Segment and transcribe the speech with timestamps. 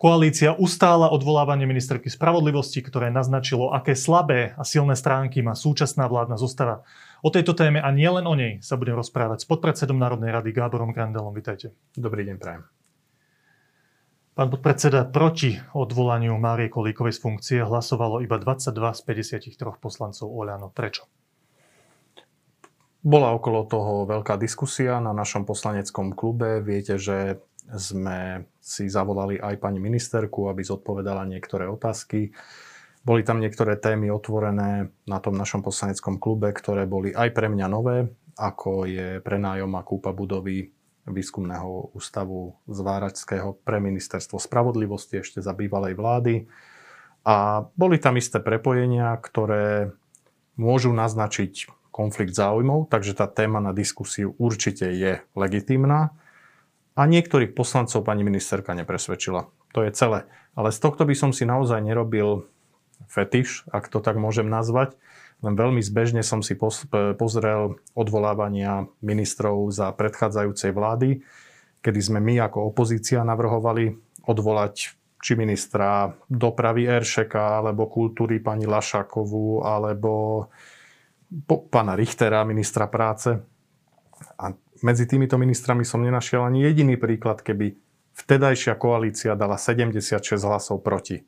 [0.00, 6.40] Koalícia ustála odvolávanie ministerky spravodlivosti, ktoré naznačilo, aké slabé a silné stránky má súčasná vládna
[6.40, 6.88] zostava.
[7.20, 10.96] O tejto téme a nielen o nej sa budem rozprávať s podpredsedom Národnej rady Gáborom
[10.96, 11.36] Grandelom.
[11.36, 11.76] Vítajte.
[11.92, 12.64] Dobrý deň, prajem.
[14.32, 20.72] Pán podpredseda, proti odvolaniu Márie Kolíkovej z funkcie hlasovalo iba 22 z 53 poslancov Oľano.
[20.72, 21.12] Prečo?
[23.04, 26.64] Bola okolo toho veľká diskusia na našom poslaneckom klube.
[26.64, 32.34] Viete, že sme si zavolali aj pani ministerku, aby zodpovedala niektoré otázky.
[33.00, 37.66] Boli tam niektoré témy otvorené na tom našom poslaneckom klube, ktoré boli aj pre mňa
[37.70, 40.68] nové, ako je prenájom a kúpa budovy
[41.08, 46.34] výskumného ústavu z Váračského pre ministerstvo spravodlivosti ešte za bývalej vlády.
[47.24, 49.92] A boli tam isté prepojenia, ktoré
[50.56, 56.16] môžu naznačiť konflikt záujmov, takže tá téma na diskusiu určite je legitimná.
[57.00, 59.48] A niektorých poslancov pani ministerka nepresvedčila.
[59.72, 60.28] To je celé.
[60.52, 62.44] Ale z tohto by som si naozaj nerobil
[63.08, 65.00] fetiš, ak to tak môžem nazvať.
[65.40, 66.52] Len veľmi zbežne som si
[67.16, 71.24] pozrel odvolávania ministrov za predchádzajúcej vlády,
[71.80, 73.96] kedy sme my ako opozícia navrhovali
[74.28, 74.92] odvolať
[75.24, 80.44] či ministra dopravy Eršeka, alebo kultúry pani Lašakovú, alebo
[81.72, 83.32] pána Richtera, ministra práce.
[84.36, 87.76] A medzi týmito ministrami som nenašiel ani jediný príklad, keby
[88.16, 91.24] vtedajšia koalícia dala 76 hlasov proti.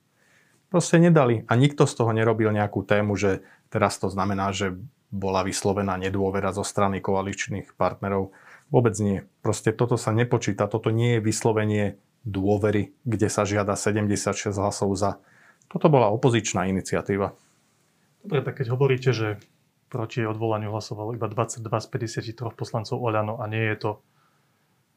[0.73, 4.73] Proste nedali a nikto z toho nerobil nejakú tému, že teraz to znamená, že
[5.13, 8.33] bola vyslovená nedôvera zo strany koaličných partnerov.
[8.73, 9.29] Vôbec nie.
[9.45, 10.65] Proste toto sa nepočíta.
[10.65, 15.21] Toto nie je vyslovenie dôvery, kde sa žiada 76 hlasov za.
[15.69, 17.37] Toto bola opozičná iniciatíva.
[18.25, 19.37] Dobre, tak keď hovoríte, že
[19.93, 21.87] proti odvolaniu hlasovalo iba 22 z
[22.33, 23.91] 53 poslancov Oľano a nie je to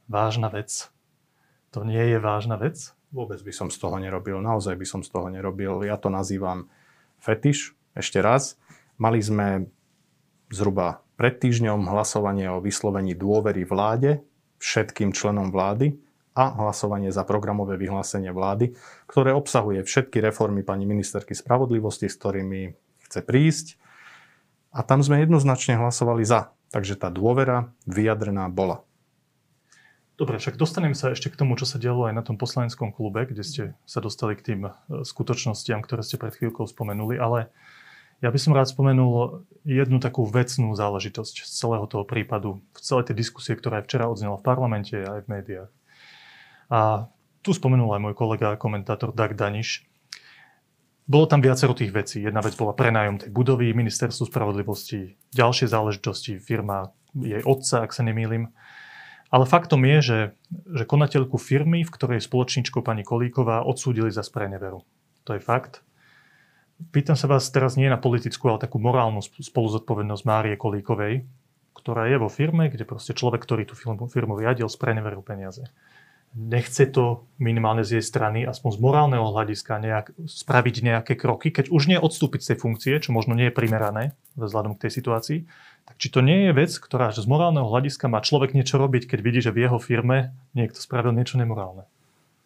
[0.08, 0.88] vážna vec.
[1.76, 2.96] To nie je vážna vec?
[3.12, 4.40] Vôbec by som z toho nerobil.
[4.40, 5.84] Naozaj by som z toho nerobil.
[5.84, 6.72] Ja to nazývam
[7.20, 7.76] fetiš.
[7.92, 8.56] Ešte raz.
[8.96, 9.68] Mali sme
[10.48, 14.24] zhruba pred týždňom hlasovanie o vyslovení dôvery vláde,
[14.64, 16.00] všetkým členom vlády
[16.36, 18.76] a hlasovanie za programové vyhlásenie vlády,
[19.08, 22.62] ktoré obsahuje všetky reformy pani ministerky spravodlivosti, s ktorými
[23.08, 23.68] chce prísť
[24.76, 26.52] a tam sme jednoznačne hlasovali za.
[26.76, 28.84] Takže tá dôvera vyjadrená bola.
[30.20, 33.28] Dobre, však dostanem sa ešte k tomu, čo sa dialo aj na tom poslaneckom klube,
[33.28, 34.72] kde ste sa dostali k tým e,
[35.04, 37.52] skutočnostiam, ktoré ste pred chvíľkou spomenuli, ale
[38.24, 43.12] ja by som rád spomenul jednu takú vecnú záležitosť z celého toho prípadu, v celej
[43.12, 45.72] tej diskusie, ktorá aj včera odznela v parlamente aj v médiách.
[46.72, 47.12] A
[47.44, 49.84] tu spomenul aj môj kolega, komentátor Dag Daniš,
[51.06, 52.26] bolo tam viacero tých vecí.
[52.26, 58.02] Jedna vec bola prenájom tej budovy, ministerstvu spravodlivosti, ďalšie záležitosti, firma jej otca, ak sa
[58.02, 58.50] nemýlim.
[59.30, 60.20] Ale faktom je, že,
[60.70, 64.86] že konateľku firmy, v ktorej spoločničkou pani Kolíková, odsúdili za spreneveru.
[65.26, 65.82] To je fakt.
[66.92, 71.24] Pýtam sa vás teraz nie na politickú, ale takú morálnu spoluzodpovednosť Márie Kolíkovej,
[71.74, 75.70] ktorá je vo firme, kde proste človek, ktorý tú firmu, firmu riadil, spreneveril peniaze
[76.36, 81.72] nechce to minimálne z jej strany, aspoň z morálneho hľadiska, nejak, spraviť nejaké kroky, keď
[81.72, 84.04] už nie odstúpiť z tej funkcie, čo možno nie je primerané
[84.36, 85.40] vzhľadom k tej situácii,
[85.88, 89.20] tak či to nie je vec, ktorá z morálneho hľadiska má človek niečo robiť, keď
[89.24, 91.88] vidí, že v jeho firme niekto spravil niečo nemorálne?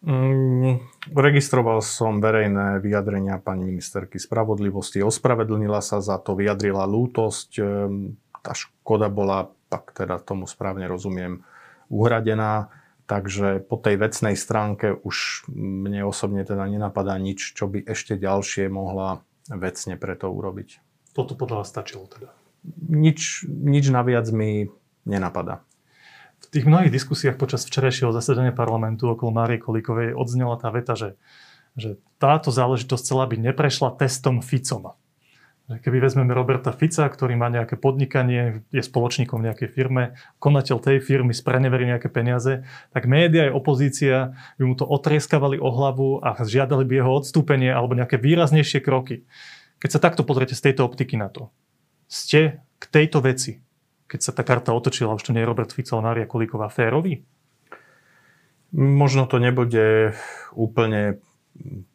[0.00, 0.80] Mm,
[1.12, 8.56] registroval som verejné vyjadrenia pani ministerky spravodlivosti, ospravedlnila sa za to, vyjadrila lútosť, ehm, tá
[8.56, 11.44] škoda bola, tak teda tomu správne rozumiem,
[11.92, 12.72] uhradená
[13.10, 18.70] Takže po tej vecnej stránke už mne osobne teda nenapadá nič, čo by ešte ďalšie
[18.70, 20.78] mohla vecne preto urobiť.
[21.10, 22.30] Toto podľa vás stačilo teda?
[22.86, 24.70] Nič, nič naviac mi
[25.02, 25.66] nenapadá.
[26.38, 31.18] V tých mnohých diskusiách počas včerajšieho zasedania parlamentu okolo Márie Kolíkovej odznela tá veta, že,
[31.74, 34.94] že táto záležitosť celá by neprešla testom Ficom.
[35.70, 40.98] Keby vezmeme Roberta Fica, ktorý má nejaké podnikanie, je spoločníkom v nejakej firme, konateľ tej
[40.98, 46.34] firmy spreneverí nejaké peniaze, tak média aj opozícia by mu to otrieskavali o hlavu a
[46.42, 49.22] žiadali by jeho odstúpenie alebo nejaké výraznejšie kroky.
[49.78, 51.54] Keď sa takto pozriete z tejto optiky na to,
[52.10, 53.62] ste k tejto veci,
[54.10, 57.22] keď sa tá karta otočila, už to nie je Robert Fico, ale Mária Kolíková, férový?
[58.74, 60.18] Možno to nebude
[60.50, 61.22] úplne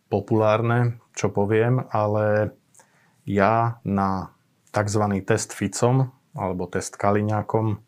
[0.08, 2.56] populárne, čo poviem, ale
[3.26, 4.32] ja na
[4.70, 5.04] tzv.
[5.26, 7.82] test Ficom alebo test Kaliňákom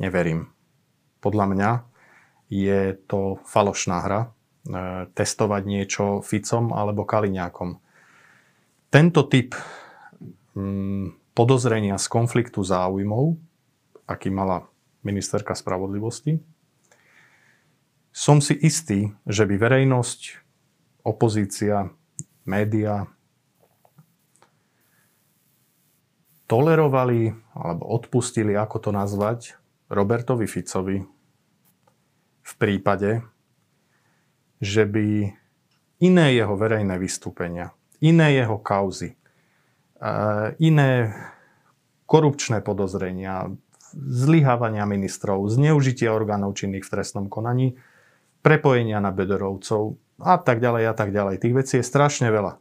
[0.00, 0.48] neverím.
[1.20, 1.70] Podľa mňa
[2.48, 4.28] je to falošná hra e,
[5.12, 7.78] testovať niečo Ficom alebo Kaliňákom.
[8.90, 9.54] Tento typ
[10.56, 13.38] mm, podozrenia z konfliktu záujmov,
[14.08, 14.66] aký mala
[15.04, 16.42] ministerka spravodlivosti,
[18.10, 20.42] som si istý, že by verejnosť
[21.06, 21.94] opozícia,
[22.42, 23.06] média
[26.50, 29.54] tolerovali alebo odpustili, ako to nazvať,
[29.86, 30.98] Robertovi Ficovi
[32.42, 33.22] v prípade,
[34.58, 35.30] že by
[36.02, 37.70] iné jeho verejné vystúpenia,
[38.02, 39.14] iné jeho kauzy,
[40.58, 40.90] iné
[42.10, 43.54] korupčné podozrenia,
[43.94, 47.78] zlyhávania ministrov, zneužitia orgánov činných v trestnom konaní,
[48.42, 51.38] prepojenia na Bederovcov a tak ďalej a tak ďalej.
[51.38, 52.58] Tých vecí je strašne veľa.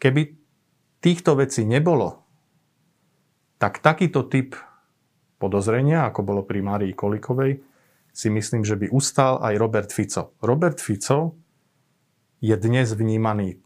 [0.00, 0.36] Keby
[1.04, 2.23] týchto vecí nebolo,
[3.64, 4.60] tak takýto typ
[5.40, 7.64] podozrenia, ako bolo pri Márii Kolikovej,
[8.12, 10.36] si myslím, že by ustal aj Robert Fico.
[10.44, 11.32] Robert Fico
[12.44, 13.64] je dnes vnímaný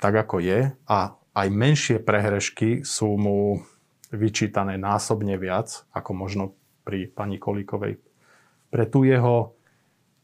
[0.00, 3.60] tak, ako je a aj menšie prehrešky sú mu
[4.08, 6.44] vyčítané násobne viac, ako možno
[6.88, 8.00] pri pani Kolíkovej.
[8.72, 9.52] Pre tú jeho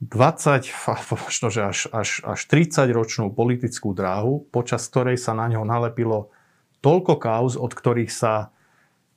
[0.01, 0.65] 20,
[1.29, 6.33] možno že až, až, až 30 ročnú politickú dráhu, počas ktorej sa na ňo nalepilo
[6.81, 8.49] toľko kauz, od ktorých sa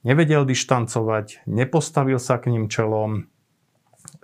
[0.08, 3.28] nevedel dištancovať, nepostavil sa k ním čelom,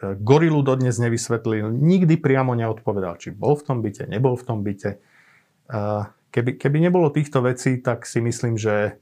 [0.04, 5.00] Gorilu dodnes nevysvetlil, nikdy priamo neodpovedal, či bol v tom byte, nebol v tom byte.
[6.34, 9.00] Keby, keby nebolo týchto vecí, tak si myslím, že,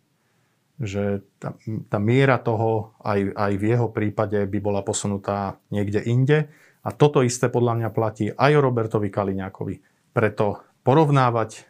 [0.77, 1.57] že tá,
[1.89, 6.53] tá miera toho aj, aj v jeho prípade by bola posunutá niekde inde.
[6.81, 9.75] A toto isté podľa mňa platí aj o Robertovi Kaliňákovi.
[10.17, 11.69] Preto porovnávať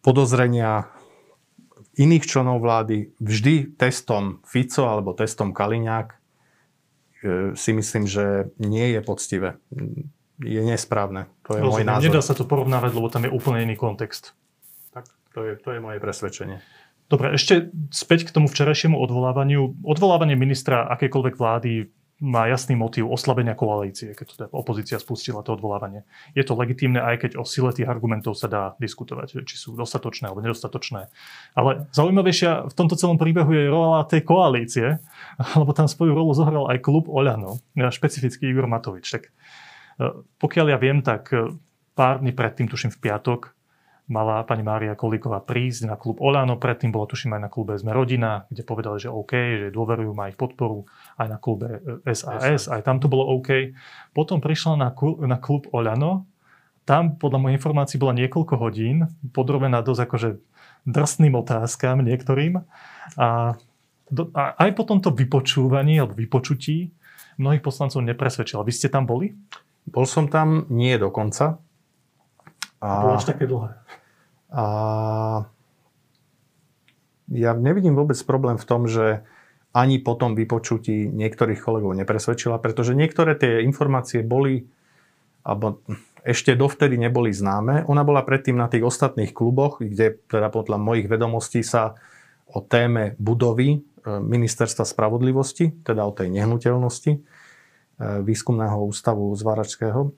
[0.00, 0.95] podozrenia
[1.96, 6.16] iných členov vlády vždy testom Fico alebo testom Kaliňák
[7.26, 9.58] E, si myslím, že nie je poctivé.
[10.38, 11.26] Je nesprávne.
[11.48, 11.72] To je Rozumiem.
[11.72, 12.06] môj názor.
[12.12, 14.36] Nedá sa to porovnávať, lebo tam je úplne iný kontext.
[14.94, 16.60] Tak, to je, to je moje presvedčenie.
[17.06, 19.78] Dobre, ešte späť k tomu včerajšiemu odvolávaniu.
[19.86, 21.70] Odvolávanie ministra akékoľvek vlády
[22.16, 26.08] má jasný motív oslabenia koalície, keď teda opozícia spustila to odvolávanie.
[26.32, 30.32] Je to legitímne, aj keď o sile tých argumentov sa dá diskutovať, či sú dostatočné
[30.32, 31.12] alebo nedostatočné.
[31.52, 34.96] Ale zaujímavejšia v tomto celom príbehu je rola tej koalície,
[35.60, 39.12] lebo tam svoju rolu zohral aj klub Oľano, špecificky Igor Matovič.
[39.12, 39.30] Tak e,
[40.40, 41.52] pokiaľ ja viem, tak e,
[41.92, 43.55] pár dní predtým, tuším v piatok,
[44.06, 47.90] mala pani Mária Kolíková prísť na klub Olano, predtým bolo tuším aj na klube Sme
[47.90, 50.86] rodina, kde povedali, že OK, že dôverujú, má ich podporu,
[51.18, 53.74] aj na klube SAS, aj tam to bolo OK.
[54.14, 54.90] Potom prišla na,
[55.26, 56.30] na klub Olano,
[56.86, 60.28] tam podľa mojej informácií bola niekoľko hodín, podrobená dosť akože
[60.86, 62.62] drsným otázkam niektorým.
[63.18, 63.58] A,
[64.06, 66.94] do, a aj po tomto vypočúvaní alebo vypočutí
[67.42, 68.62] mnohých poslancov nepresvedčila.
[68.62, 69.34] Vy ste tam boli?
[69.82, 71.58] Bol som tam nie dokonca.
[72.78, 73.85] A bolo až také dlhé.
[74.56, 74.66] A
[77.28, 79.20] ja nevidím vôbec problém v tom, že
[79.76, 84.64] ani po tom vypočutí niektorých kolegov nepresvedčila, pretože niektoré tie informácie boli,
[85.44, 85.84] alebo
[86.24, 87.84] ešte dovtedy neboli známe.
[87.84, 91.92] Ona bola predtým na tých ostatných kluboch, kde teda podľa mojich vedomostí sa
[92.48, 97.18] o téme budovy e, Ministerstva spravodlivosti, teda o tej nehnuteľnosti e,
[98.24, 100.10] výskumného ústavu Zváračského,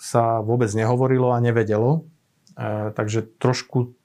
[0.00, 2.08] sa vôbec nehovorilo a nevedelo.
[2.56, 3.96] E, takže trošku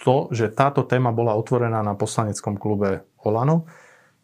[0.00, 3.68] to, že táto téma bola otvorená na poslaneckom klube Olano,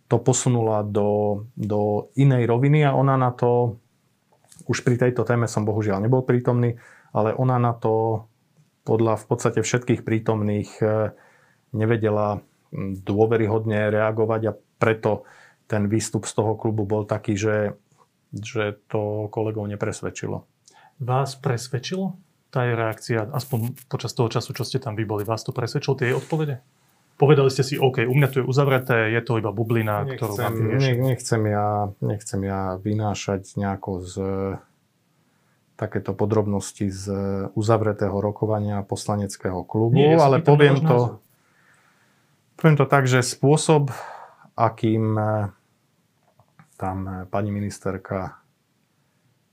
[0.07, 3.83] to posunula do, do inej roviny a ona na to,
[4.71, 6.79] už pri tejto téme som bohužiaľ nebol prítomný,
[7.11, 8.25] ale ona na to
[8.87, 11.11] podľa v podstate všetkých prítomných e,
[11.75, 12.41] nevedela
[12.77, 15.27] dôveryhodne reagovať a preto
[15.67, 17.75] ten výstup z toho klubu bol taký, že,
[18.31, 20.47] že to kolegov nepresvedčilo.
[21.03, 22.15] Vás presvedčilo?
[22.51, 25.99] Tá je reakcia, aspoň počas toho času, čo ste tam vy boli, vás to presvedčilo
[25.99, 26.63] tie odpovede?
[27.17, 30.33] Povedali ste si, OK, u mňa to je uzavreté, je to iba bublina, nechcem, ktorú
[30.37, 30.93] vám vyrieši.
[31.01, 31.69] Nechcem ja,
[32.05, 34.15] nechcem ja vynášať nejako z
[35.77, 37.05] takéto podrobnosti z
[37.53, 41.21] uzavretého rokovania poslaneckého klubu, Nie, ale poviem to,
[42.57, 43.93] poviem to tak, že spôsob,
[44.57, 45.17] akým
[46.77, 48.41] tam pani ministerka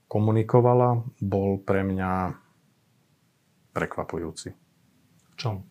[0.08, 2.43] komunikovala, bol pre mňa
[3.74, 4.54] prekvapujúci.
[4.54, 5.66] V čom?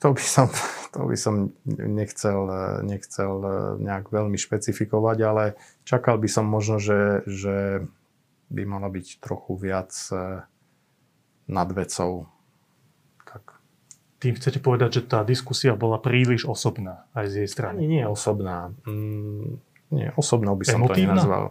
[0.00, 0.48] To by som,
[0.96, 2.48] to by som nechcel,
[2.82, 3.30] nechcel
[3.78, 5.44] nejak veľmi špecifikovať, ale
[5.84, 7.84] čakal by som možno, že, že
[8.50, 10.42] by mala byť trochu viac eh,
[11.46, 12.26] nad vecou.
[13.22, 13.62] Tak.
[14.18, 17.86] Tým chcete povedať, že tá diskusia bola príliš osobná aj z jej strany?
[17.86, 18.74] Nie, nie osobná.
[18.84, 19.62] Mm,
[19.94, 21.14] nie, osobnou by som Emotívna?
[21.14, 21.44] to nenazval.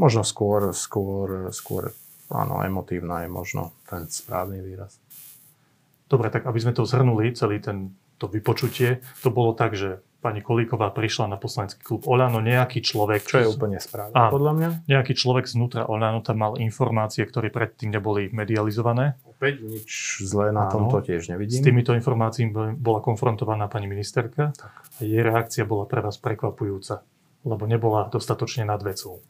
[0.00, 1.92] Možno skôr, skôr, skôr,
[2.32, 4.96] áno, emotívna je možno ten správny výraz.
[6.08, 10.44] Dobre, tak aby sme to zhrnuli, celý ten, to vypočutie, to bolo tak, že pani
[10.44, 13.24] Kolíková prišla na poslanecký klub Olano, nejaký človek...
[13.24, 14.68] Čo je úplne správne, áno, podľa mňa.
[14.88, 19.16] Nejaký človek znútra Olano tam mal informácie, ktoré predtým neboli medializované.
[19.24, 21.60] Opäť nič zlé na áno, tomto tiež nevidím.
[21.60, 24.72] S týmito informáciami bola konfrontovaná pani ministerka tak.
[24.96, 27.00] a jej reakcia bola pre vás prekvapujúca,
[27.48, 29.24] lebo nebola dostatočne nad vecou.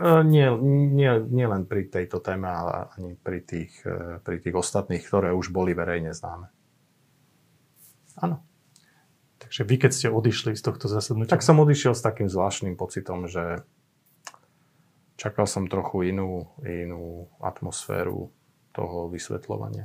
[0.00, 0.48] E, nie,
[0.88, 5.36] nie, nie len pri tejto téme, ale ani pri tých, e, pri tých ostatných, ktoré
[5.36, 6.48] už boli verejne známe.
[8.16, 8.40] Áno.
[9.44, 11.36] Takže vy, keď ste odišli z tohto zasadnutia...
[11.36, 13.60] Tak som odišiel s takým zvláštnym pocitom, že
[15.20, 18.32] čakal som trochu inú, inú atmosféru
[18.72, 19.84] toho vysvetľovania.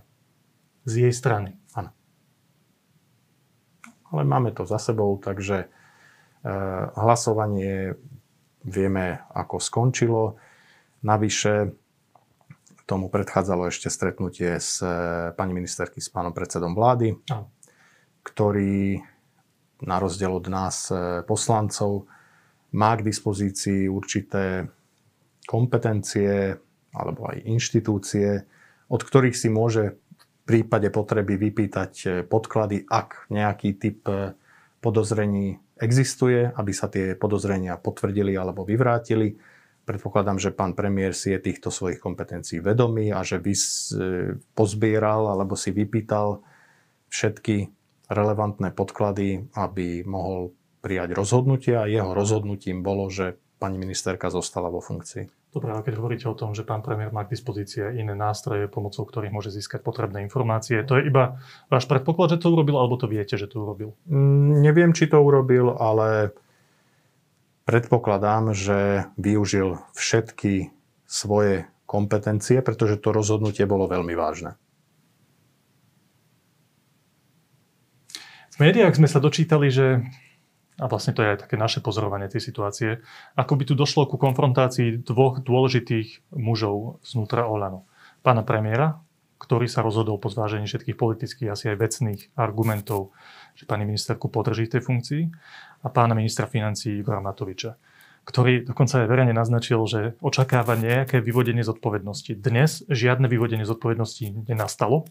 [0.87, 1.59] Z jej strany?
[1.75, 1.91] Áno.
[4.15, 5.67] Ale máme to za sebou, takže e,
[6.95, 7.99] hlasovanie
[8.65, 10.35] vieme, ako skončilo.
[11.05, 11.69] Navyše
[12.85, 14.89] tomu predchádzalo ešte stretnutie s e,
[15.33, 17.17] pani ministerky s pánom predsedom vlády,
[18.21, 19.01] ktorý
[19.85, 22.05] na rozdiel od nás e, poslancov,
[22.77, 24.69] má k dispozícii určité
[25.49, 26.57] kompetencie
[26.93, 28.45] alebo aj inštitúcie,
[28.89, 34.05] od ktorých si môže v prípade potreby vypýtať e, podklady, ak nejaký typ
[34.77, 39.35] podozrení existuje, aby sa tie podozrenia potvrdili alebo vyvrátili.
[39.85, 43.53] Predpokladám, že pán premiér si je týchto svojich kompetencií vedomý a že by
[44.57, 46.41] pozbieral alebo si vypýtal
[47.11, 47.69] všetky
[48.09, 54.81] relevantné podklady, aby mohol prijať rozhodnutie a jeho rozhodnutím bolo, že pani ministerka zostala vo
[54.81, 55.44] funkcii.
[55.55, 59.07] Dobre, ale keď hovoríte o tom, že pán premiér má k dispozícii iné nástroje, pomocou
[59.07, 61.39] ktorých môže získať potrebné informácie, to je iba
[61.71, 63.95] váš predpoklad, že to urobil, alebo to viete, že to urobil?
[64.11, 66.35] Mm, neviem, či to urobil, ale
[67.63, 70.75] predpokladám, že využil všetky
[71.07, 74.59] svoje kompetencie, pretože to rozhodnutie bolo veľmi vážne.
[78.51, 80.03] V médiách sme sa dočítali, že
[80.75, 82.89] a vlastne to je aj také naše pozorovanie tej situácie,
[83.39, 87.87] ako by tu došlo ku konfrontácii dvoch dôležitých mužov znútra Olano.
[88.25, 88.99] Pána premiéra,
[89.39, 93.15] ktorý sa rozhodol po zvážení všetkých politických, asi aj vecných argumentov,
[93.55, 95.23] že pani ministerku podrží tej funkcii,
[95.85, 97.77] a pána ministra financí Igora Matoviča,
[98.25, 102.33] ktorý dokonca aj verejne naznačil, že očakáva nejaké vyvodenie zodpovednosti.
[102.41, 105.05] Dnes žiadne vyvodenie zodpovednosti nenastalo,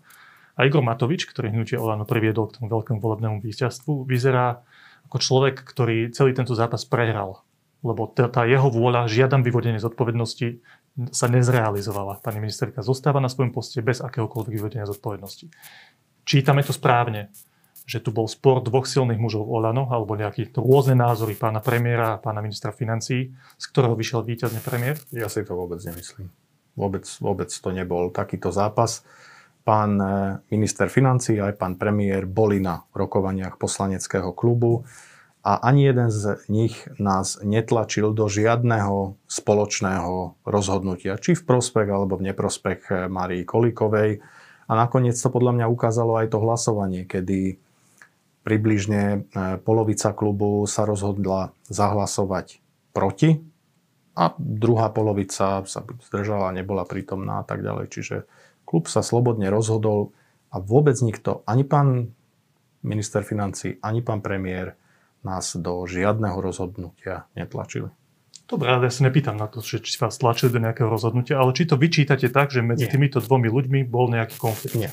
[0.55, 4.63] a Igor Matovič, ktorý hnutie Olano priviedol k tomu veľkému volebnému víťazstvu, vyzerá
[5.09, 7.45] ako človek, ktorý celý tento zápas prehral.
[7.85, 10.65] Lebo tá, jeho vôľa, žiadam vyvodenie zodpovednosti,
[11.13, 12.23] sa nezrealizovala.
[12.25, 15.53] Pani ministerka zostáva na svojom poste bez akéhokoľvek vyvodenia zodpovednosti.
[16.25, 17.29] Čítame to správne,
[17.85, 22.21] že tu bol spor dvoch silných mužov Olano, alebo nejaké rôzne názory pána premiéra a
[22.23, 24.97] pána ministra financí, z ktorého vyšiel víťazne premiér?
[25.13, 26.33] Ja si to vôbec nemyslím.
[26.81, 29.05] Vôbec, vôbec to nebol takýto zápas
[29.65, 30.07] pán e,
[30.53, 34.85] minister financí aj pán premiér boli na rokovaniach poslaneckého klubu
[35.45, 42.21] a ani jeden z nich nás netlačil do žiadneho spoločného rozhodnutia, či v prospech alebo
[42.21, 44.21] v neprospech e, Marii Kolikovej.
[44.65, 47.57] A nakoniec to podľa mňa ukázalo aj to hlasovanie, kedy
[48.45, 49.19] približne e,
[49.65, 52.61] polovica klubu sa rozhodla zahlasovať
[52.93, 53.41] proti
[54.15, 57.91] a druhá polovica sa zdržala, nebola prítomná a tak ďalej.
[57.91, 58.17] Čiže
[58.65, 60.17] Klub sa slobodne rozhodol
[60.51, 62.13] a vôbec nikto, ani pán
[62.85, 64.77] minister financí, ani pán premiér
[65.25, 67.89] nás do žiadneho rozhodnutia netlačili.
[68.45, 71.65] Dobre, ale ja sa nepýtam na to, či vás tlačili do nejakého rozhodnutia, ale či
[71.65, 72.93] to vyčítate tak, že medzi nie.
[72.93, 74.77] týmito dvomi ľuďmi bol nejaký konflikt?
[74.77, 74.93] Nie.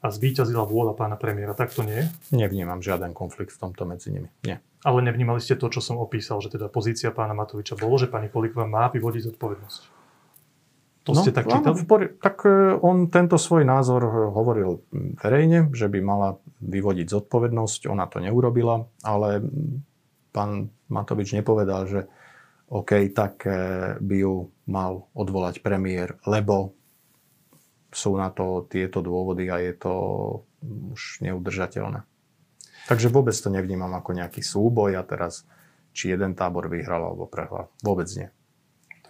[0.00, 2.04] A zvíťazila vôľa pána premiéra, tak to nie je?
[2.32, 4.32] Nevnímam žiaden konflikt v tomto medzi nimi.
[4.48, 4.64] Nie.
[4.80, 8.32] Ale nevnímali ste to, čo som opísal, že teda pozícia pána Matoviča bolo, že pani
[8.32, 9.95] Kolíková má vyvodiť zodpovednosť.
[11.06, 11.86] To no, ste tak čítali?
[11.86, 14.02] Áno, tak e, on tento svoj názor
[14.34, 14.82] hovoril
[15.22, 17.86] verejne, že by mala vyvodiť zodpovednosť.
[17.86, 19.38] Ona to neurobila, ale
[20.34, 22.00] pán Matovič nepovedal, že
[22.74, 23.54] OK, tak e,
[24.02, 26.74] by ju mal odvolať premiér, lebo
[27.94, 29.94] sú na to tieto dôvody a je to
[30.90, 32.02] už neudržateľné.
[32.90, 35.46] Takže vôbec to nevnímam ako nejaký súboj a teraz
[35.96, 37.70] či jeden tábor vyhral alebo prehral.
[37.80, 38.28] Vôbec nie.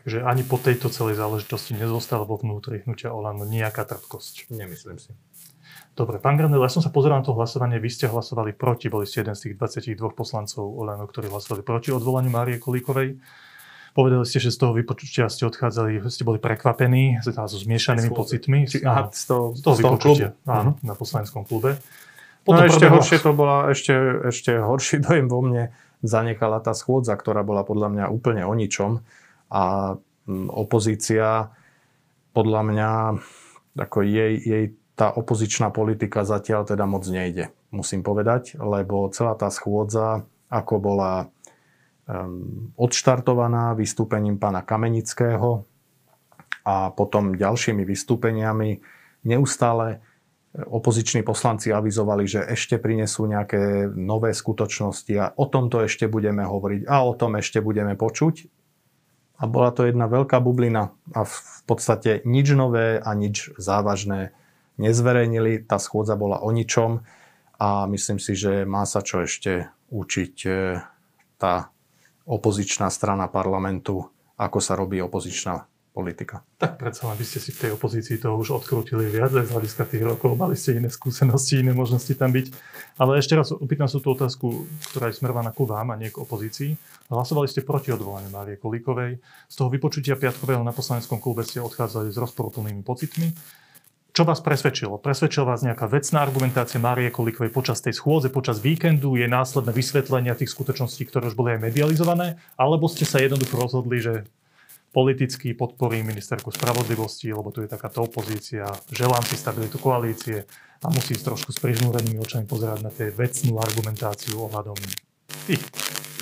[0.06, 4.54] Takže ani po tejto celej záležitosti nezostala vo vnútri hnutia Olano nejaká trpkosť.
[4.54, 5.10] Nemyslím si.
[5.98, 9.02] Dobre, pán Granel, ja som sa pozeral na to hlasovanie, vy ste hlasovali proti, boli
[9.02, 9.54] ste jeden z tých
[9.98, 13.18] 22 poslancov Olano, ktorí hlasovali proti odvolaniu Márie Kolíkovej.
[13.98, 18.70] Povedali ste, že z toho vypočutia ste odchádzali, ste boli prekvapení, so zmiešanými pocitmi.
[18.70, 20.54] Či, aha, z toho, z toho z toho vypočutia, klubu.
[20.54, 20.86] áno, uh-huh.
[20.86, 21.82] na poslaneckom klube.
[21.82, 21.82] No
[22.46, 23.94] Potom no ešte horšie to bola, ešte,
[24.30, 25.74] ešte horší dojem vo mne
[26.06, 29.02] zanechala tá schôdza, ktorá bola podľa mňa úplne o ničom
[29.50, 29.94] a
[30.26, 31.50] mm, opozícia
[32.36, 32.90] podľa mňa
[33.76, 34.64] ako jej, jej
[34.96, 41.28] tá opozičná politika zatiaľ teda moc nejde, musím povedať, lebo celá tá schôdza ako bola
[42.08, 45.68] um, odštartovaná vystúpením pána Kamenického
[46.64, 48.80] a potom ďalšími vystúpeniami
[49.26, 50.00] neustále
[50.56, 56.88] opoziční poslanci avizovali, že ešte prinesú nejaké nové skutočnosti a o tomto ešte budeme hovoriť
[56.88, 58.48] a o tom ešte budeme počuť.
[59.36, 64.32] A bola to jedna veľká bublina a v podstate nič nové a nič závažné
[64.80, 65.68] nezverejnili.
[65.68, 67.04] Tá schôdza bola o ničom
[67.60, 70.50] a myslím si, že má sa čo ešte učiť e,
[71.36, 71.68] tá
[72.24, 74.08] opozičná strana parlamentu,
[74.40, 76.44] ako sa robí opozičná politika.
[76.60, 79.88] Tak predsa len, vy ste si v tej opozícii toho už odkrútili viac z hľadiska
[79.88, 82.52] tých rokov, mali ste iné skúsenosti, iné možnosti tam byť.
[83.00, 86.20] Ale ešte raz opýtam sa tú otázku, ktorá je smerovaná ku vám a nie k
[86.20, 86.76] opozícii.
[87.08, 89.16] Hlasovali ste proti odvolaniu Márie Kolíkovej.
[89.48, 93.32] Z toho vypočutia piatkového na poslaneckom klube ste odchádzali s rozporuplnými pocitmi.
[94.16, 94.96] Čo vás presvedčilo?
[94.96, 100.32] Presvedčila vás nejaká vecná argumentácia Márie Kolíkovej počas tej schôdze, počas víkendu, je následné vysvetlenia
[100.32, 104.24] tých skutočností, ktoré už boli aj medializované, alebo ste sa jednoducho rozhodli, že
[104.96, 110.48] politicky podporí ministerku spravodlivosti, lebo tu je takáto opozícia, želám si stabilitu koalície
[110.80, 114.80] a musí ísť trošku s prižmúrenými očami pozerať na tie vecnú argumentáciu ohľadom
[115.44, 115.60] tých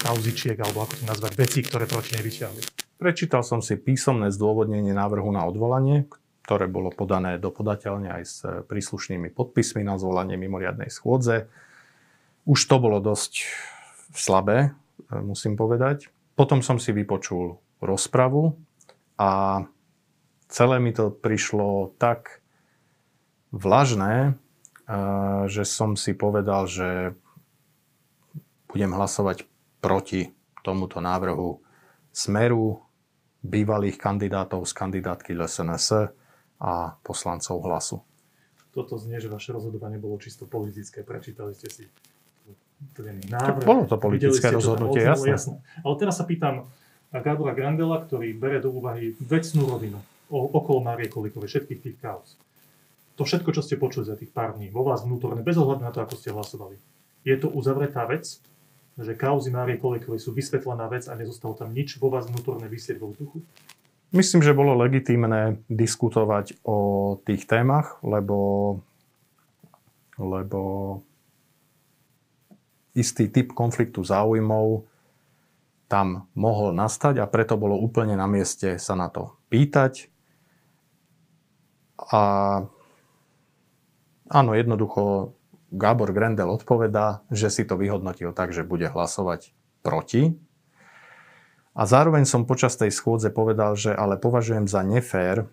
[0.03, 2.61] kauzičiek, alebo ako to nazvať, vecí, ktoré proti nej vyťahli.
[2.99, 6.11] Prečítal som si písomné zdôvodnenie návrhu na odvolanie,
[6.43, 11.47] ktoré bolo podané do podateľne aj s príslušnými podpismi na zvolanie mimoriadnej schôdze.
[12.43, 13.47] Už to bolo dosť
[14.11, 14.75] slabé,
[15.15, 16.11] musím povedať.
[16.35, 18.57] Potom som si vypočul rozpravu
[19.21, 19.63] a
[20.49, 22.41] celé mi to prišlo tak
[23.55, 24.35] vlažné,
[25.47, 27.17] že som si povedal, že
[28.69, 29.47] budem hlasovať
[29.79, 31.63] proti tomuto návrhu
[32.15, 32.81] Smeru,
[33.45, 36.17] bývalých kandidátov z kandidátky LSNS
[36.65, 38.01] a poslancov hlasu.
[38.73, 41.05] Toto znie, že vaše rozhodovanie bolo čisto politické.
[41.05, 41.85] Prečítali ste si
[42.97, 43.63] ten návrh.
[43.63, 45.37] Bolo to politické rozhodnutie, jasné.
[45.37, 45.57] jasné.
[45.85, 46.67] Ale teraz sa pýtam,
[47.15, 50.03] a Gábora Grandela, ktorý bere do úvahy vecnú rovinu
[50.35, 52.35] okolo Márie Kolikovej, všetkých tých kaos.
[53.15, 55.95] To všetko, čo ste počuli za tých pár dní, vo vás vnútorne, bez ohľadu na
[55.95, 56.75] to, ako ste hlasovali.
[57.23, 58.43] Je to uzavretá vec,
[58.99, 62.99] že kauzy Márie Kolikovej sú vysvetlená vec a nezostalo tam nič vo vás vnútorne vysieť
[62.99, 63.47] vo vzduchu?
[64.11, 68.79] Myslím, že bolo legitímne diskutovať o tých témach, lebo,
[70.19, 70.61] lebo
[72.95, 74.87] istý typ konfliktu záujmov
[75.95, 80.11] tam mohol nastať a preto bolo úplne na mieste sa na to pýtať.
[82.11, 82.23] A
[84.27, 85.39] áno, jednoducho
[85.71, 89.55] Gábor Grendel odpovedá, že si to vyhodnotil tak, že bude hlasovať
[89.87, 90.35] proti.
[91.79, 95.47] A zároveň som počas tej schôdze povedal, že ale považujem za nefér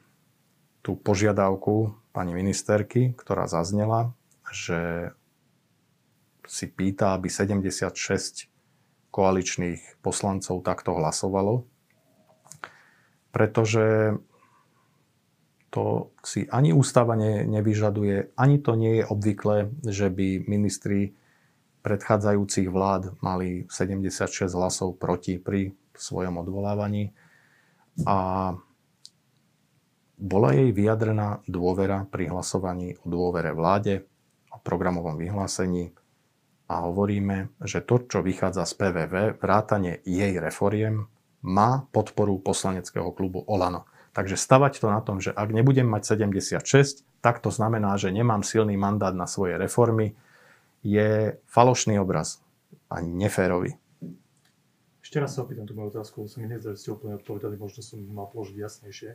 [0.82, 4.18] tú požiadavku pani ministerky, ktorá zaznela,
[4.50, 5.14] že
[6.50, 8.51] si pýta, aby 76
[9.12, 11.68] koaličných poslancov takto hlasovalo,
[13.36, 14.16] pretože
[15.72, 21.16] to si ani ústava ne, nevyžaduje, ani to nie je obvyklé, že by ministri
[21.82, 27.16] predchádzajúcich vlád mali 76 hlasov proti pri svojom odvolávaní.
[28.06, 28.52] A
[30.22, 34.06] bola jej vyjadrená dôvera pri hlasovaní o dôvere vláde,
[34.52, 35.96] o programovom vyhlásení
[36.72, 41.12] a hovoríme, že to, čo vychádza z PVV, vrátanie jej reforiem,
[41.44, 43.84] má podporu poslaneckého klubu Olano.
[44.16, 48.40] Takže stavať to na tom, že ak nebudem mať 76, tak to znamená, že nemám
[48.40, 50.16] silný mandát na svoje reformy,
[50.80, 52.40] je falošný obraz
[52.88, 53.76] a neférový.
[55.04, 57.84] Ešte raz sa opýtam tú moju otázku, sa mi nezdá, že ste úplne odpovedali, možno
[57.84, 59.10] som mal položiť jasnejšie.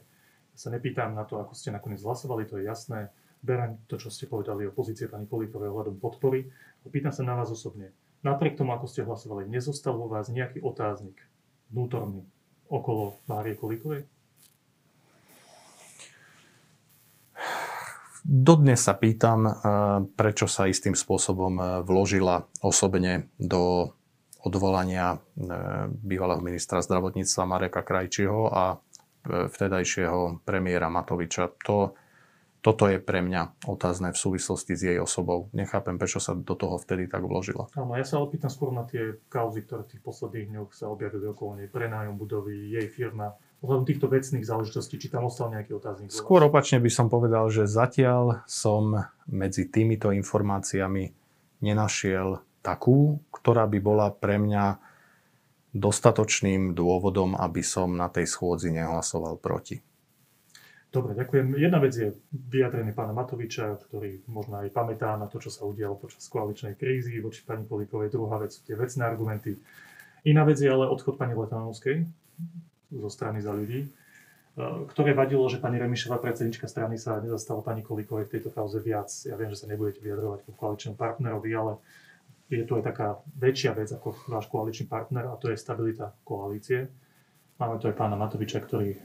[0.52, 3.08] Ja sa nepýtam na to, ako ste nakoniec hlasovali, to je jasné.
[3.46, 6.50] Berem to, čo ste povedali o pozície pani Polikovej ohľadom podpory.
[6.90, 7.94] Pýtam sa na vás osobne.
[8.26, 11.14] Napriek tomu, ako ste hlasovali, nezostal vo vás nejaký otáznik
[11.70, 12.26] vnútorný
[12.66, 14.10] okolo Márie Kolíkovej?
[18.26, 19.52] Dodnes sa pýtam, eh,
[20.18, 23.94] prečo sa istým spôsobom eh, vložila osobne do
[24.42, 28.82] odvolania eh, bývalého ministra zdravotníctva Mareka Krajčího a
[29.26, 31.50] vtedajšieho premiéra Matoviča.
[31.66, 31.98] To
[32.66, 35.46] toto je pre mňa otázne v súvislosti s jej osobou.
[35.54, 37.70] Nechápem, prečo sa do toho vtedy tak vložila.
[37.78, 41.30] Áno, ja sa opýtam skôr na tie kauzy, ktoré v tých posledných dňoch sa objavili
[41.30, 41.70] okolo nej.
[41.70, 43.38] Prenájom budovy, jej firma.
[43.62, 46.10] Ohľadom týchto vecných záležitostí, či tam ostal nejaký otáznik?
[46.10, 48.98] Skôr opačne by som povedal, že zatiaľ som
[49.30, 51.14] medzi týmito informáciami
[51.62, 54.82] nenašiel takú, ktorá by bola pre mňa
[55.70, 59.85] dostatočným dôvodom, aby som na tej schôdzi nehlasoval proti.
[60.96, 61.60] Dobre, ďakujem.
[61.60, 66.00] Jedna vec je vyjadrenie pána Matoviča, ktorý možno aj pamätá na to, čo sa udialo
[66.00, 68.08] počas koaličnej krízy voči pani Polikovej.
[68.08, 69.60] Druhá vec sú tie vecné argumenty.
[70.24, 72.00] Iná vec je ale odchod pani Letanovskej
[72.96, 73.88] zo strany za ľudí, e,
[74.88, 79.12] ktoré vadilo, že pani Remišová, predsednička strany, sa nezastala pani Kolikovej v tejto kauze viac.
[79.28, 81.76] Ja viem, že sa nebudete vyjadrovať ku koaličnému partnerovi, ale
[82.48, 86.88] je tu aj taká väčšia vec ako váš koaličný partner a to je stabilita koalície
[87.56, 89.00] Máme tu aj pána Matoviča, ktorý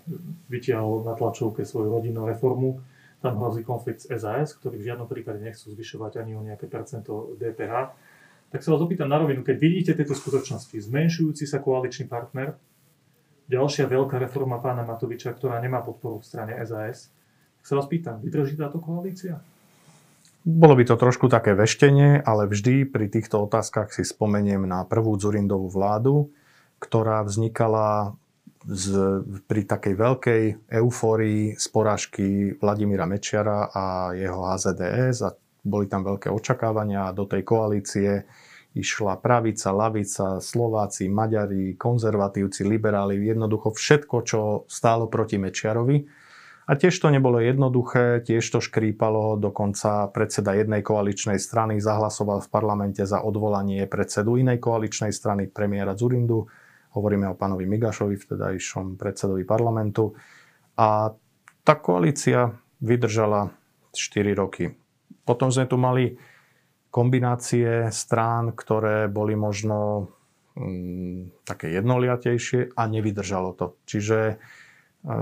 [0.52, 2.84] vytiahol na tlačovke svoju rodinnú reformu.
[3.24, 7.32] Tam hrozí konflikt s SAS, ktorí v žiadnom prípade nechcú zvyšovať ani o nejaké percento
[7.40, 7.96] DPH.
[8.52, 12.60] Tak sa vás opýtam na rovinu, keď vidíte tieto skutočnosti, zmenšujúci sa koaličný partner,
[13.48, 17.08] ďalšia veľká reforma pána Matoviča, ktorá nemá podporu v strane SAS,
[17.62, 19.40] tak sa vás pýtam, vydrží táto koalícia?
[20.42, 25.14] Bolo by to trošku také veštenie, ale vždy pri týchto otázkach si spomeniem na prvú
[25.16, 26.34] Zurindovú vládu,
[26.82, 28.18] ktorá vznikala
[28.68, 28.86] z,
[29.50, 32.26] pri takej veľkej eufórii z porážky
[32.62, 35.30] Vladimíra Mečiara a jeho HZDS a
[35.62, 38.26] boli tam veľké očakávania a do tej koalície
[38.72, 44.40] išla pravica, lavica, Slováci, Maďari, konzervatívci, liberáli, jednoducho všetko, čo
[44.72, 46.08] stálo proti Mečiarovi.
[46.72, 52.52] A tiež to nebolo jednoduché, tiež to škrípalo, dokonca predseda jednej koaličnej strany zahlasoval v
[52.54, 56.48] parlamente za odvolanie predsedu inej koaličnej strany, premiéra Zurindu
[56.92, 60.12] Hovoríme o pánovi Migašovi, vtedajšom predsedovi parlamentu.
[60.76, 61.16] A
[61.64, 62.52] tá koalícia
[62.84, 63.54] vydržala
[63.96, 64.76] 4 roky.
[65.24, 66.18] Potom sme tu mali
[66.92, 70.12] kombinácie strán, ktoré boli možno
[70.60, 73.80] mm, také jednoliatejšie a nevydržalo to.
[73.88, 74.36] Čiže e,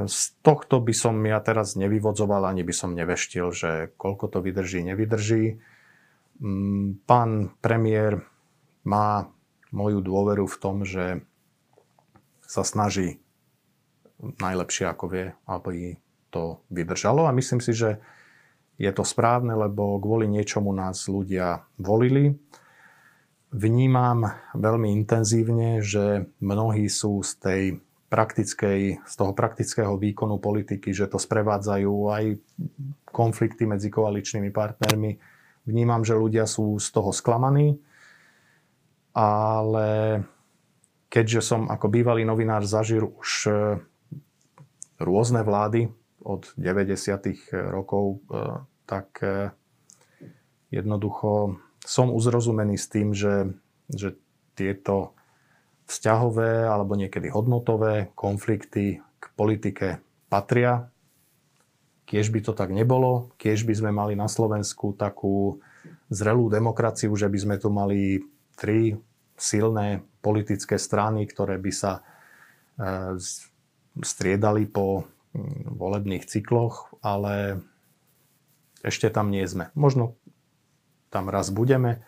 [0.10, 4.82] z tohto by som ja teraz nevyvodzoval, ani by som neveštil, že koľko to vydrží,
[4.82, 5.62] nevydrží.
[6.42, 8.26] Mm, pán premiér
[8.88, 9.30] má
[9.70, 11.22] moju dôveru v tom, že
[12.50, 13.22] sa snaží
[14.18, 16.02] najlepšie ako vie, aby
[16.34, 17.30] to vydržalo.
[17.30, 18.02] A myslím si, že
[18.82, 22.34] je to správne, lebo kvôli niečomu nás ľudia volili.
[23.54, 27.64] Vnímam veľmi intenzívne, že mnohí sú z tej
[28.10, 32.24] praktickej, z toho praktického výkonu politiky, že to sprevádzajú aj
[33.06, 35.12] konflikty medzi koaličnými partnermi.
[35.70, 37.78] Vnímam, že ľudia sú z toho sklamaní,
[39.14, 40.22] ale
[41.10, 43.52] keďže som ako bývalý novinár zažil už e,
[45.02, 45.90] rôzne vlády
[46.22, 47.50] od 90.
[47.74, 48.40] rokov, e,
[48.86, 49.50] tak e,
[50.70, 53.58] jednoducho som uzrozumený s tým, že,
[53.90, 54.16] že
[54.54, 55.18] tieto
[55.90, 59.98] vzťahové alebo niekedy hodnotové konflikty k politike
[60.30, 60.94] patria.
[62.06, 65.62] Kiež by to tak nebolo, kiež by sme mali na Slovensku takú
[66.10, 68.22] zrelú demokraciu, že by sme tu mali
[68.58, 68.98] tri
[69.40, 72.02] silné politické strany, ktoré by sa e,
[74.04, 75.08] striedali po
[75.66, 77.64] volebných cykloch, ale
[78.82, 79.72] ešte tam nie sme.
[79.78, 80.18] Možno
[81.14, 82.04] tam raz budeme,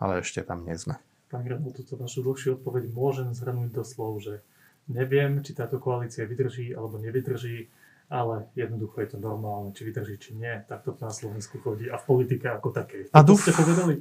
[0.00, 0.98] ale ešte tam nie sme.
[1.30, 4.42] Pán Granul, túto vašu dlhšiu odpoveď môžem zhrnúť do slov, že
[4.90, 7.70] neviem, či táto koalícia vydrží alebo nevydrží
[8.10, 10.50] ale jednoducho je to normálne, či vydrží, či nie.
[10.66, 13.06] Tak to na Slovensku chodí a v politike ako také.
[13.14, 13.46] A, dúf-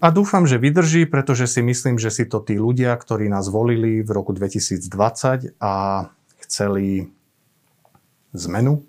[0.02, 4.02] a dúfam, že vydrží, pretože si myslím, že si to tí ľudia, ktorí nás volili
[4.02, 5.74] v roku 2020 a
[6.42, 7.14] chceli
[8.34, 8.82] zmenu,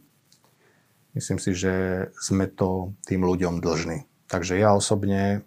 [1.12, 4.08] myslím si, že sme to tým ľuďom dlžní.
[4.32, 5.44] Takže ja osobne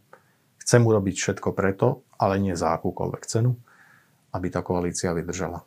[0.61, 3.57] chcem urobiť všetko preto, ale nie za akúkoľvek cenu,
[4.37, 5.65] aby tá koalícia vydržala.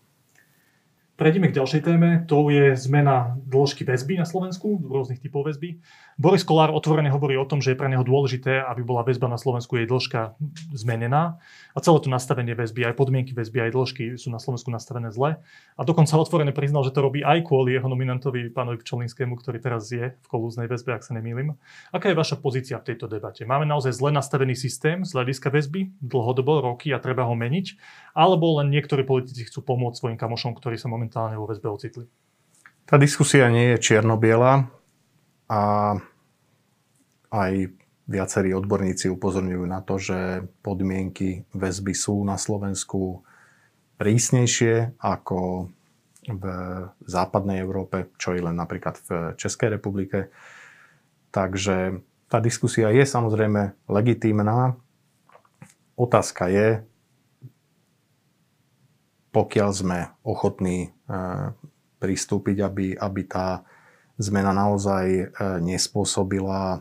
[1.16, 5.80] Prejdeme k ďalšej téme, to je zmena dĺžky väzby na Slovensku, rôznych typov väzby.
[6.20, 9.40] Boris Kolár otvorene hovorí o tom, že je pre neho dôležité, aby bola väzba na
[9.40, 10.36] Slovensku jej dĺžka
[10.76, 11.40] zmenená.
[11.72, 15.40] A celé to nastavenie väzby, aj podmienky väzby, aj dĺžky sú na Slovensku nastavené zle.
[15.80, 19.88] A dokonca otvorene priznal, že to robí aj kvôli jeho nominantovi pánovi Pčolinskému, ktorý teraz
[19.88, 21.56] je v kolúznej väzbe, ak sa nemýlim.
[21.96, 23.48] Aká je vaša pozícia v tejto debate?
[23.48, 27.80] Máme naozaj zle nastavený systém z hľadiska väzby, dlhodobo, roky a treba ho meniť?
[28.12, 32.04] Alebo len niektorí politici chcú pomôcť svojim kamošom, ktorí sa momentálne vo väzbe ocitli?
[32.86, 34.70] Tá diskusia nie je čierno-biela
[35.50, 35.62] a
[37.34, 37.52] aj
[38.06, 43.26] viacerí odborníci upozorňujú na to, že podmienky väzby sú na Slovensku
[43.98, 45.70] prísnejšie ako
[46.26, 46.44] v
[47.06, 50.30] západnej Európe, čo je len napríklad v Českej republike.
[51.34, 54.78] Takže tá diskusia je samozrejme legitímna.
[55.94, 56.82] Otázka je,
[59.36, 61.52] pokiaľ sme ochotní eh,
[62.00, 63.60] pristúpiť, aby, aby tá
[64.16, 65.24] zmena naozaj e,
[65.60, 66.80] nespôsobila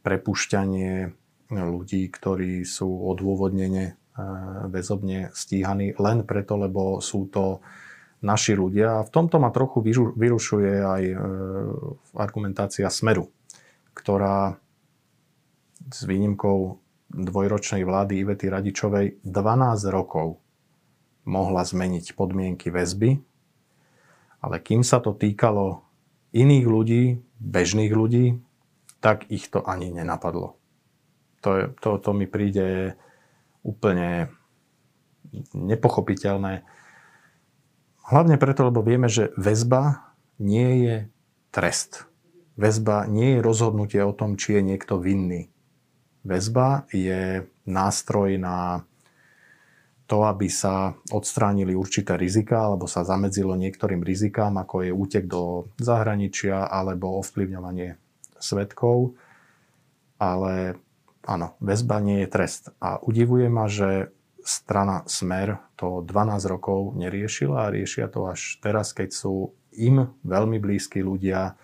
[0.00, 1.12] prepušťanie
[1.52, 3.94] ľudí, ktorí sú odôvodnene e,
[4.72, 7.60] väzobne stíhaní len preto, lebo sú to
[8.24, 9.00] naši ľudia.
[9.00, 9.84] A v tomto ma trochu
[10.16, 11.16] vyrušuje aj e,
[12.16, 13.28] argumentácia Smeru,
[13.92, 14.56] ktorá
[15.90, 20.39] s výnimkou dvojročnej vlády Ivety Radičovej 12 rokov
[21.30, 23.22] mohla zmeniť podmienky väzby,
[24.42, 25.86] ale kým sa to týkalo
[26.34, 27.02] iných ľudí,
[27.38, 28.42] bežných ľudí,
[28.98, 30.58] tak ich to ani nenapadlo.
[31.46, 32.98] To, je, to, to mi príde
[33.62, 34.28] úplne
[35.54, 36.66] nepochopiteľné.
[38.10, 40.10] Hlavne preto, lebo vieme, že väzba
[40.42, 40.96] nie je
[41.54, 42.10] trest.
[42.58, 45.48] Väzba nie je rozhodnutie o tom, či je niekto vinný.
[46.26, 48.84] Väzba je nástroj na
[50.10, 55.70] to, aby sa odstránili určité rizika alebo sa zamedzilo niektorým rizikám, ako je útek do
[55.78, 57.94] zahraničia alebo ovplyvňovanie
[58.42, 59.14] svetkov.
[60.18, 60.74] Ale
[61.22, 62.74] áno, väzba nie je trest.
[62.82, 64.10] A udivuje ma, že
[64.42, 70.58] strana Smer to 12 rokov neriešila a riešia to až teraz, keď sú im veľmi
[70.58, 71.54] blízki ľudia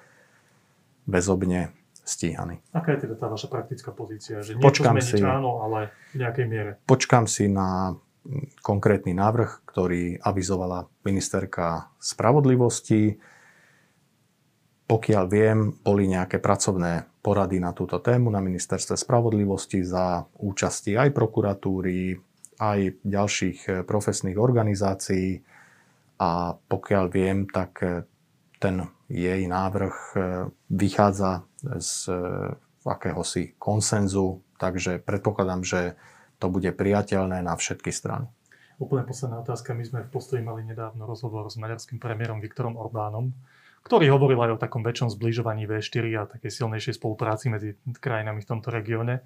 [1.11, 1.75] väzobne
[2.07, 2.63] stíhaní.
[2.71, 4.39] Aká je teda tá vaša praktická pozícia?
[4.39, 6.71] Že niečo počkám zmeniť si, áno, ale v nejakej miere.
[6.87, 7.99] Počkám si na
[8.63, 13.19] konkrétny návrh, ktorý avizovala ministerka spravodlivosti.
[14.87, 21.11] Pokiaľ viem, boli nejaké pracovné porady na túto tému na ministerstve spravodlivosti za účasti aj
[21.11, 22.15] prokuratúry,
[22.63, 25.43] aj ďalších eh, profesných organizácií
[26.23, 28.07] a pokiaľ viem, tak eh,
[28.63, 30.23] ten jej návrh eh,
[30.71, 31.91] vychádza z
[32.87, 35.99] akéhosi konsenzu, takže predpokladám, že
[36.39, 38.29] to bude priateľné na všetky strany.
[38.77, 39.73] Úplne posledná otázka.
[39.73, 43.33] My sme v postoji mali nedávno rozhovor s maďarským premiérom Viktorom Orbánom,
[43.89, 48.49] ktorý hovoril aj o takom väčšom zbližovaní V4 a takej silnejšej spolupráci medzi krajinami v
[48.51, 49.25] tomto regióne.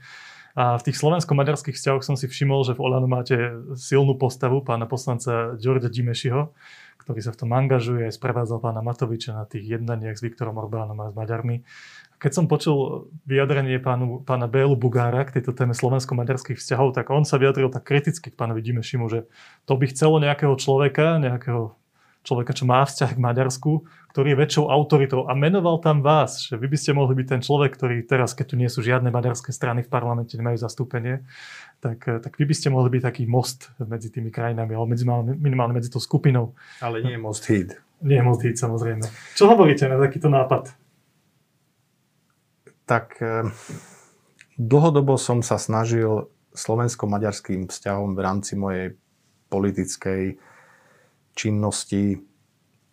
[0.55, 4.87] A v tých slovensko-maďarských vzťahoch som si všimol, že v Olano máte silnú postavu pána
[4.87, 6.55] poslanca Ďorďa Dimešiho,
[7.01, 11.11] ktorý sa v tom angažuje, sprevádzal pána Matoviča na tých jednaniach s Viktorom Orbánom a
[11.11, 11.65] s Maďarmi.
[12.21, 17.25] Keď som počul vyjadrenie pánu, pána Bélu Bugára k tejto téme slovensko-maďarských vzťahov, tak on
[17.25, 19.25] sa vyjadril tak kriticky k pánovi Dimešimu, že
[19.65, 21.81] to by chcelo nejakého človeka, nejakého
[22.21, 26.61] človeka, čo má vzťah k Maďarsku, ktorý je väčšou autoritou a menoval tam vás, že
[26.61, 29.57] vy by ste mohli byť ten človek, ktorý teraz, keď tu nie sú žiadne maďarské
[29.57, 31.25] strany v parlamente, nemajú zastúpenie,
[31.81, 35.09] tak, tak vy by ste mohli byť taký most medzi tými krajinami, alebo medzi,
[35.41, 36.53] minimálne medzi tou skupinou.
[36.85, 37.81] Ale nie je most hit.
[38.05, 39.09] Nie je most hit, samozrejme.
[39.33, 40.77] Čo hovoríte na takýto nápad?
[42.91, 43.47] Tak eh,
[44.59, 46.27] dlhodobo som sa snažil
[46.59, 48.99] slovensko-maďarským vzťahom v rámci mojej
[49.47, 50.43] politickej
[51.39, 52.19] činnosti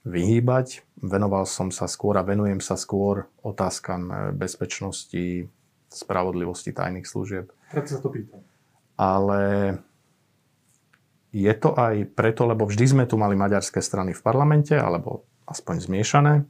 [0.06, 0.86] vyhýbať.
[1.02, 5.50] Venoval som sa skôr a venujem sa skôr otázkam eh, bezpečnosti,
[5.90, 7.50] spravodlivosti tajných služieb.
[7.74, 8.46] Preto sa to pýtam.
[9.02, 9.42] Ale
[11.34, 15.90] je to aj preto, lebo vždy sme tu mali maďarské strany v parlamente, alebo aspoň
[15.90, 16.46] zmiešané.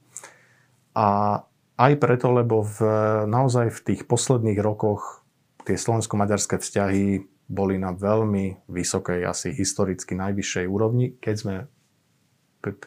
[0.95, 1.39] A
[1.77, 2.77] aj preto, lebo v,
[3.29, 5.21] naozaj v tých posledných rokoch
[5.63, 11.15] tie slovensko-maďarské vzťahy boli na veľmi vysokej, asi historicky najvyššej úrovni.
[11.21, 11.55] Keď sme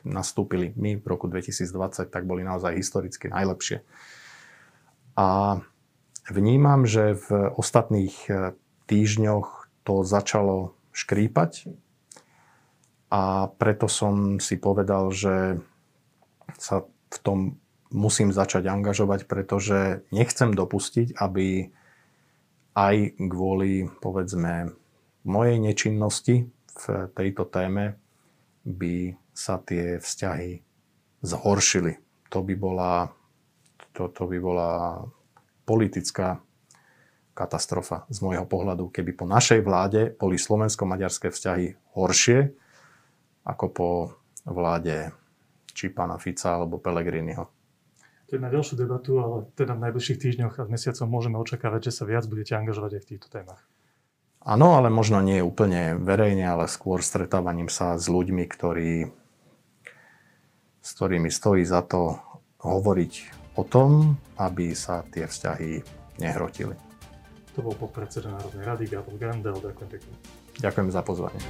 [0.04, 3.80] nastúpili my v roku 2020, tak boli naozaj historicky najlepšie.
[5.16, 5.60] A
[6.28, 8.52] vnímam, že v ostatných e,
[8.90, 11.70] týždňoch to začalo škrípať
[13.10, 15.58] a preto som si povedal, že
[16.60, 17.38] sa v tom
[17.90, 21.74] musím začať angažovať, pretože nechcem dopustiť, aby
[22.74, 24.72] aj kvôli, povedzme,
[25.26, 27.98] mojej nečinnosti v tejto téme
[28.62, 30.62] by sa tie vzťahy
[31.20, 31.98] zhoršili.
[32.30, 33.10] To by bola,
[33.92, 34.70] to, to by bola
[35.66, 36.40] politická
[37.34, 42.52] katastrofa z môjho pohľadu, keby po našej vláde boli slovensko-maďarské vzťahy horšie
[43.48, 43.90] ako po
[44.44, 45.10] vláde
[45.72, 47.59] či pána Fica alebo Pelegriniho.
[48.30, 51.98] To je na ďalšiu debatu, ale teda v najbližších týždňoch a mesiacoch môžeme očakávať, že
[51.98, 53.66] sa viac budete angažovať aj v týchto témach.
[54.46, 59.10] Áno, ale možno nie úplne verejne, ale skôr stretávaním sa s ľuďmi, ktorí
[60.80, 62.16] s ktorými stojí za to
[62.64, 63.12] hovoriť
[63.60, 65.84] o tom, aby sa tie vzťahy
[66.22, 66.72] nehrotili.
[67.58, 69.58] To bol podpredseda Národnej rady Gabor Grandel.
[69.60, 70.14] Ďakujem pekne.
[70.62, 71.40] Ďakujem za pozvanie.